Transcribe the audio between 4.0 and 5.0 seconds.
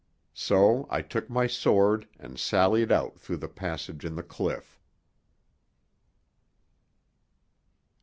in the cliff.